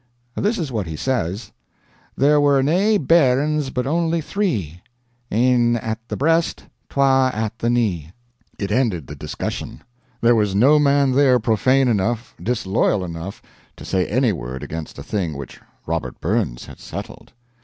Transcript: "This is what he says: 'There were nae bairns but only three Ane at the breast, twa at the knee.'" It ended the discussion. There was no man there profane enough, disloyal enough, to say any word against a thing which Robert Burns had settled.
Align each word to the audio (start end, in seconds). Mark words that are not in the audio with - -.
"This 0.35 0.57
is 0.57 0.71
what 0.71 0.87
he 0.87 0.95
says: 0.95 1.51
'There 2.17 2.41
were 2.41 2.63
nae 2.63 2.97
bairns 2.97 3.69
but 3.69 3.85
only 3.85 4.19
three 4.19 4.81
Ane 5.29 5.75
at 5.75 5.99
the 6.07 6.17
breast, 6.17 6.65
twa 6.89 7.29
at 7.31 7.59
the 7.59 7.69
knee.'" 7.69 8.11
It 8.57 8.71
ended 8.71 9.05
the 9.05 9.13
discussion. 9.15 9.83
There 10.19 10.33
was 10.33 10.55
no 10.55 10.79
man 10.79 11.11
there 11.11 11.37
profane 11.37 11.87
enough, 11.87 12.33
disloyal 12.41 13.05
enough, 13.05 13.43
to 13.75 13.85
say 13.85 14.07
any 14.07 14.33
word 14.33 14.63
against 14.63 14.97
a 14.97 15.03
thing 15.03 15.37
which 15.37 15.61
Robert 15.85 16.19
Burns 16.19 16.65
had 16.65 16.79
settled. 16.79 17.33